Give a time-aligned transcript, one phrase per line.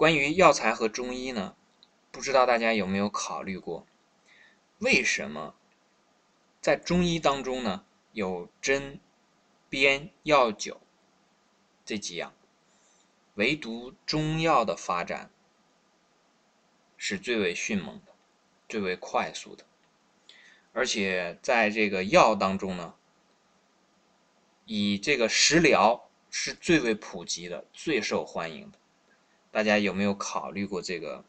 [0.00, 1.54] 关于药材和中医呢，
[2.10, 3.86] 不知道大家有没有考虑过，
[4.78, 5.54] 为什么
[6.62, 8.98] 在中医当中呢有针、
[9.68, 10.80] 砭、药、酒
[11.84, 12.32] 这几样，
[13.34, 15.30] 唯独中药的发展
[16.96, 18.14] 是最为迅猛的、
[18.70, 19.66] 最为快速的，
[20.72, 22.94] 而且在这个药当中呢，
[24.64, 26.06] 以这个食疗。
[26.32, 28.78] 是最为普及的、最受欢迎的。
[29.50, 31.24] 大家有没有考虑过这个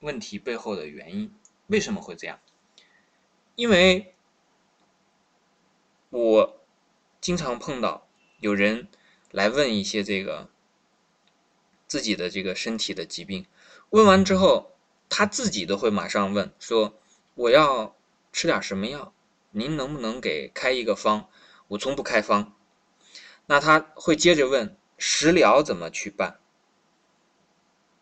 [0.00, 1.32] 问题背后的原因？
[1.66, 2.38] 为什么会这样？
[3.54, 4.14] 因为
[6.10, 6.60] 我
[7.20, 8.06] 经常碰到
[8.40, 8.88] 有人
[9.30, 10.48] 来问一些这个
[11.86, 13.46] 自己的这个身体的疾病，
[13.90, 14.72] 问完之后，
[15.08, 16.98] 他自己都会马上问说
[17.34, 17.96] ：“我要
[18.32, 19.12] 吃点什么药？
[19.50, 21.28] 您能不能给开一个方？
[21.68, 22.54] 我从不开方。”
[23.46, 26.38] 那他会接着问食疗怎么去办？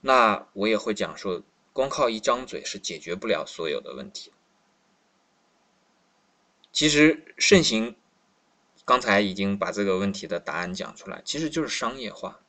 [0.00, 4.32] 那我也会讲说，光靠一张嘴是解决不了所有的问题。
[6.72, 7.96] 其实盛行，
[8.84, 12.40] 刚才已经把这个问题的答案讲出来，其实就是商业化。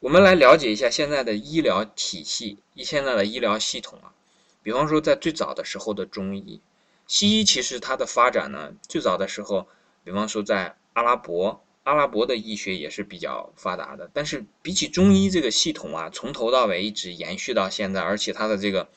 [0.00, 4.14] 我们来了解一下现在的医疗体系，一现在的医疗系统啊。
[4.62, 6.60] 比方说，在最早的时候的中医、
[7.06, 9.68] 西医，其实它的发展呢，最早的时候，
[10.04, 10.76] 比方说在。
[10.94, 18.88] 阿拉伯，阿拉伯的医学也是比较发达的，但是比起中医这个系统啊，从头到尾一直延续到现在，而且它的这个，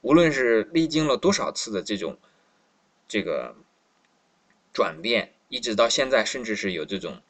[0.00, 2.18] 无论是历经了多少次的这种
[3.08, 3.56] 这个
[4.72, 7.20] 转变，一直到现在，甚至是有这种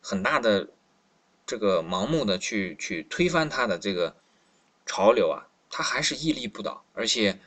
[0.00, 0.68] 很大的
[1.44, 4.16] 这个盲目的去去推翻它的这个
[4.86, 7.38] 潮流啊，它还是屹立不倒，而且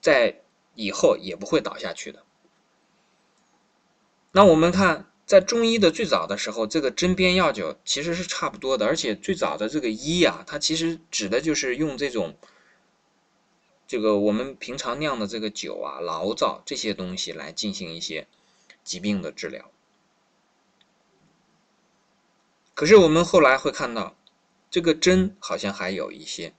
[0.00, 0.40] 在
[0.74, 2.24] 以后也不会倒下去的。
[4.32, 12.36] 那我们看，在中医的最早的时候，这个针砭药酒其实是差不多的，而且最早的这个医啊，它其实指的就是用这种，
[13.88, 18.28] 这个我们平常酿的这个酒啊、醪糟这些东西来进行一些
[18.84, 19.68] 疾病的治疗。
[22.74, 24.16] 可是我们后来会看到，
[24.70, 26.54] 这个针好像还有一些，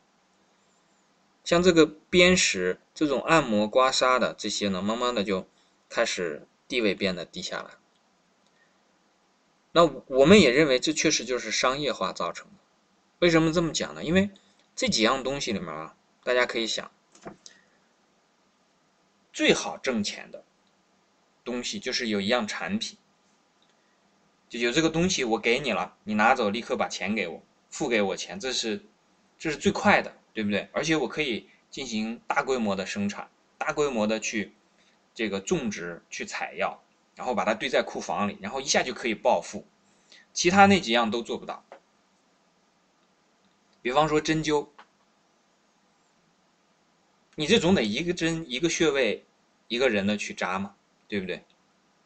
[1.45, 5.47] 像这个砭石这种按摩刮痧的这些呢，慢慢的就
[5.87, 6.45] 开始。
[6.67, 7.69] 地位变得低下来，
[9.77, 12.53] 那我们也认为这确实就是商业化造成的。
[13.19, 14.03] 为什么这么讲呢？
[14.03, 14.31] 因为
[14.75, 16.89] 这几样东西里面啊，大家可以想，
[19.31, 20.43] 最好挣钱的
[21.43, 22.97] 东西就是有一样产品，
[24.49, 28.83] 就有这个东西我给你了，你拿走立刻把钱给我，付给我钱，这是
[29.37, 30.67] 这是最快的，对不对？
[30.71, 34.51] 而且我可以进行大规模的生产，大规模的去。
[35.13, 36.79] 这个种植去采药，
[37.17, 39.65] 然后把它堆在库房里，然后一下就可以暴富，
[40.33, 41.65] 其他那几样都做不到。
[43.81, 44.67] 比方说针灸，
[47.35, 49.25] 你这总得一个针一个穴位
[49.67, 50.75] 一个人的去扎嘛，
[51.07, 51.43] 对不对？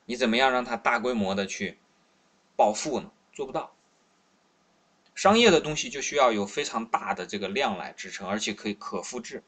[0.06, 1.78] 你怎么样让它大规模的去
[2.56, 3.12] 暴富呢？
[3.34, 3.76] 做不到。
[5.14, 9.44] 商业的东西就需要有非常大的这个量来支撑，而且可以可复制。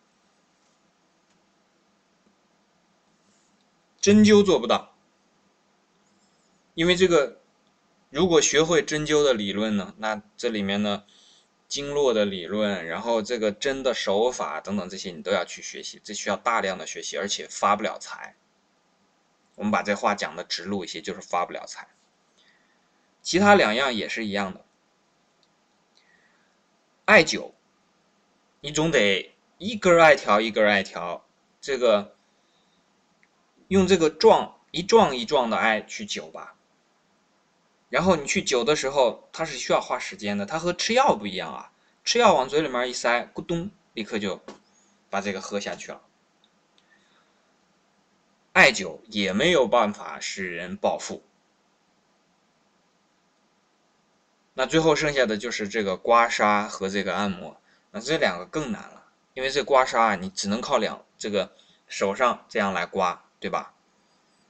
[4.01, 4.92] 针灸做不到，
[6.73, 7.39] 因为这个，
[8.09, 11.03] 如果学会针灸的理论呢，那这里面呢，
[11.67, 18.35] 经络的理论，然后这个针的手法等等这些，你都要去学习，这需要大量的学习，而且发不了财。
[19.55, 21.87] 我们把这话讲的直路一些，就是发不了财。
[23.21, 24.65] 其他两样也是一样的，
[27.05, 27.51] 艾灸，
[28.61, 31.25] 你总得一根艾条一根艾条，
[31.61, 32.13] 这个。
[33.69, 36.55] 用这个状一状一状的艾去灸吧，
[37.93, 40.47] 然后你去灸的时候，它是需要花时间的。
[40.47, 41.71] 它和吃药不一样啊，
[42.03, 44.41] 吃药往嘴里面一塞，咕咚，立刻就
[45.11, 46.01] 把这个喝下去了。
[48.53, 51.21] 艾灸也没有办法使人暴富。
[54.55, 59.03] 那最后剩下的就是这个刮痧和这个按摩，那这两个更难了，
[59.35, 61.53] 因为这刮痧啊，你只能靠两这个
[61.87, 63.23] 手上这样来刮。
[63.39, 63.73] 对吧？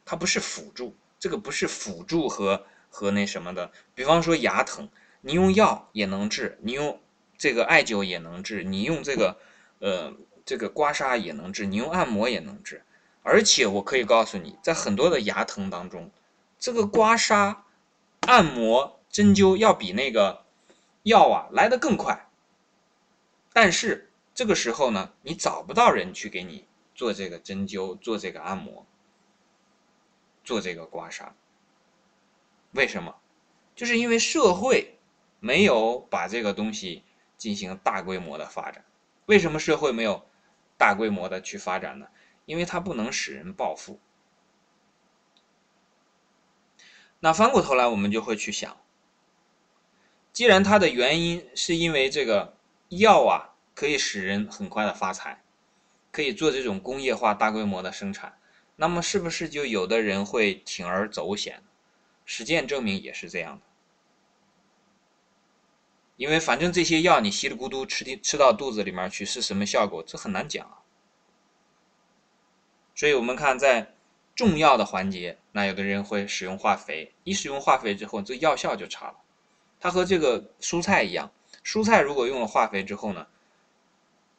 [0.05, 3.71] 它不是辅助，这个不是辅助和和那什么的。
[3.95, 4.87] 比方说牙疼，
[5.21, 7.01] 你用药也能治，你用
[7.35, 9.39] 这个艾灸也能治，你用这个
[9.79, 10.13] 呃
[10.45, 12.83] 这个刮痧也能治，你用按摩也能治。
[13.23, 16.11] 而且我可以告诉你，在很多的牙疼当中，
[16.59, 17.57] 这个刮痧、
[18.21, 20.45] 按摩、针灸要比那个
[21.01, 22.29] 药啊来的更快。
[23.51, 26.65] 但是这个时候呢，你找不到人去给你。
[26.95, 28.85] 做这个针灸，做这个按摩，
[30.43, 31.29] 做这个刮痧，
[32.73, 33.15] 为什么？
[33.75, 34.99] 就是因为社会
[35.39, 37.03] 没有把这个东西
[37.37, 38.85] 进行大规模的发展。
[39.25, 40.27] 为什么社会没有
[40.77, 42.07] 大规模的去发展呢？
[42.45, 43.99] 因为它不能使人暴富。
[47.19, 48.77] 那翻过头来，我们就会去想，
[50.33, 52.57] 既然它的原因是因为这个
[52.89, 55.41] 药啊可以使人很快的发财，
[56.11, 58.37] 可以做这种工业化大规模的生产，
[58.75, 61.63] 那么是不是就有的人会铤而走险？
[62.25, 63.61] 实践证明也是这样的。
[66.15, 70.77] 因为反正这些药你稀里糊涂吃进吃到肚子里面去是什么效果，这很难讲。
[72.95, 73.95] 所以我们看在
[74.35, 79.15] 重要的环节，那有的人会使用化肥，一使用化肥之后，这药效就差了。
[79.79, 81.31] 它和这个蔬菜一样，
[81.65, 83.27] 蔬菜如果用了化肥之后呢，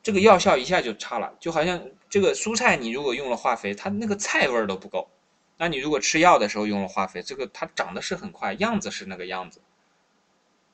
[0.03, 5.11] 这个药效一下就差了，就好像这个蔬菜你如果用了化肥，它那个菜味儿都不够。
[5.57, 9.61] 那你如果吃药的时候用了化肥，这个它长得是很快，样子是那个样子。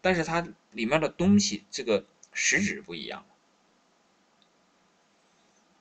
[0.00, 3.26] 但是它里面的东西，这个实质不一样。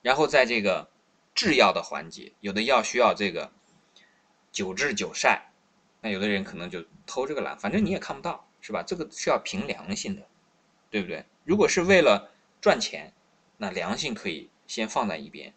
[0.01, 0.89] 然后在这个
[1.33, 3.51] 制药的环节，有的药需要这个
[4.51, 5.51] 久治久晒，
[6.01, 8.83] 那有的人可能就偷这个懒，反正你也看不到，是吧？
[8.83, 10.27] 这个是要凭良心的，
[10.89, 11.25] 对不对？
[11.45, 13.13] 如果是为了赚钱，
[13.57, 15.53] 那良心可以先放在一边。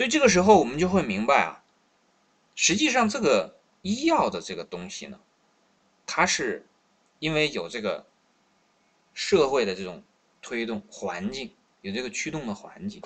[0.00, 1.62] 所以这个时候我们就会明白啊，
[2.54, 5.20] 实际上这个医药的这个东西呢。
[6.06, 6.64] 它是
[7.18, 8.06] 因为有这个
[9.12, 10.02] 社会的这种
[10.40, 13.02] 推动环境，有这个驱动的环境。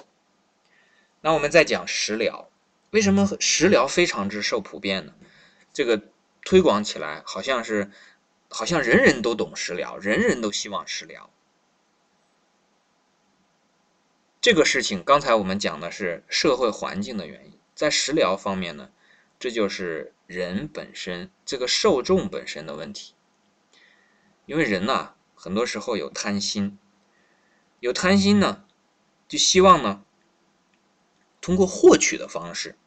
[1.21, 2.49] 那我们再讲食疗，
[2.93, 5.13] 为什么食疗非常之受普遍呢？
[5.73, 6.01] 这个
[6.45, 7.91] 推广起来好像是
[8.49, 11.29] 好像人人都懂食疗，人人都希望食疗。
[14.45, 18.91] 这个事情刚才我们讲的是社会环境的原因，在食疗方面呢，
[19.39, 20.13] 这就是。
[20.27, 23.13] 人本身这个受众本身的问题，
[24.47, 26.79] 因为人呐，很多时候有贪心，
[27.81, 28.65] 有贪心呢，
[29.29, 30.03] 就希望呢，
[31.43, 32.79] 通过获取的方式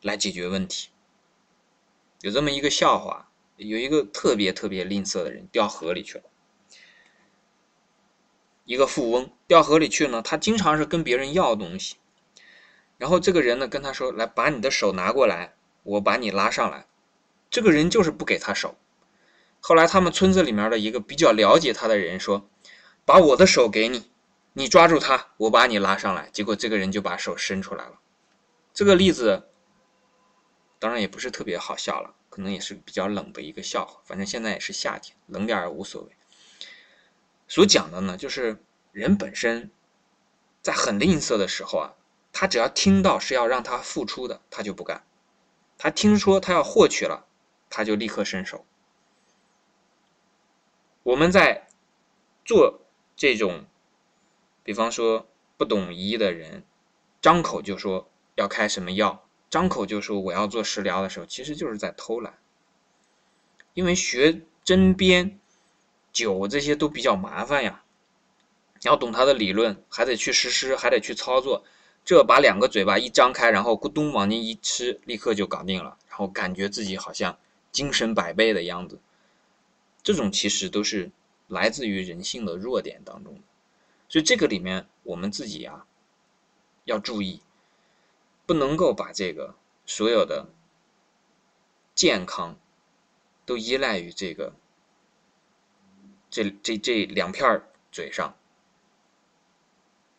[0.00, 0.88] 来解决问题。
[2.22, 6.24] 有这么一个笑话，有一个特别特别吝啬的人掉河里去了，
[8.66, 11.96] 一个富翁掉河里去呢，他经常是跟别人要东西，
[12.98, 15.54] 然后这个人呢跟他说：“来，把你的手拿过来。”
[15.86, 16.84] 我把你拉上来，
[17.48, 18.76] 这个人就是不给他手。
[19.60, 22.50] 后来他们村子里面的一个比较了解他的人说
[23.06, 24.10] ：“把我的手给你，
[24.54, 28.00] 你抓住他，我把你拉上来。”结果这个人就把手伸出来了。
[28.74, 29.48] 这个例子
[30.80, 34.00] 当然也不是特别好笑了，可能也是比较冷的一个笑话。
[34.04, 36.10] 反正现在也是夏天，冷点儿无所谓。
[37.48, 38.62] 所讲的呢，就是
[38.92, 39.70] 人本身
[40.62, 41.94] 在很吝啬的时候啊，
[42.32, 45.04] 他只要听到是要让他付出的，他就不干。
[45.78, 47.26] 他听说他要获取了，
[47.70, 48.64] 他就立刻伸手。
[51.02, 51.68] 我们在
[52.44, 52.80] 做
[53.14, 53.66] 这种，
[54.64, 56.64] 比方说不懂医的人，
[57.20, 62.38] 张口就说要开什么药，张口就说我要做食疗的时候，其实就是在偷懒。
[63.74, 65.36] 因为学针砭、
[66.16, 67.84] 酒这些都比较麻烦呀，
[68.80, 71.62] 你要懂它的理论，还得去实施，还得去操作。
[72.06, 77.38] 这把两个嘴巴一张开，然后咕咚往进一吃，立刻就搞定了，然后感觉自己好像
[77.70, 78.98] 精神百倍的样子。
[80.02, 81.10] 这种其实都是
[81.48, 83.38] 来自于人性的弱点当中，
[84.08, 85.84] 所以这个里面我们自己啊
[86.84, 87.42] 要注意，
[88.46, 90.48] 不能够把这个所有的
[91.94, 92.56] 健康
[93.44, 94.54] 都依赖于这个
[96.36, 98.36] 这这这两片嘴上。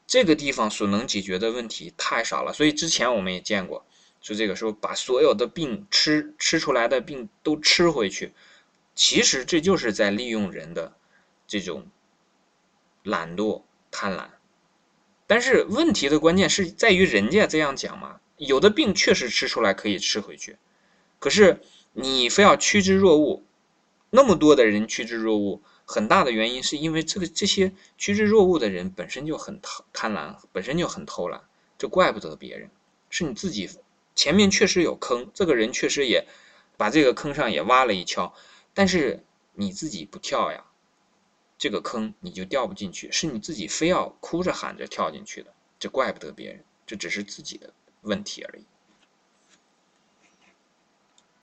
[0.08, 3.86] 这个地方所能解决的问题太少了，所以之前我们也见过，
[4.20, 8.34] 说这个时候把所有的病吃吃出来的病都吃回去，
[8.96, 10.94] 其实这就是在利用人的
[11.46, 11.86] 这种
[13.04, 14.30] 懒惰、贪婪。
[15.28, 20.58] 但是问题的关键是在于人家这样讲嘛，有的病确实吃出来可以吃回去，
[21.20, 21.62] 可是
[21.94, 23.44] 你非要趋之若鹜，
[24.10, 25.62] 那么多的人趋之若鹜。
[25.90, 31.42] 很大的原因是因为这个这些趋之若鹜的人本身就很贪贪婪，本身就很偷懒，
[31.78, 32.70] 这怪不得别人，
[33.10, 33.70] 是你自己
[34.14, 36.28] 前面确实有坑，这个人确实也
[36.76, 38.34] 把这个坑上也挖了一锹，
[38.74, 40.66] 但是你自己不跳呀，
[41.58, 48.66] 这个坑你就掉不进去，是你自己非要哭着喊着跳进去的，这怪不得别人，这只是自己的问题而已。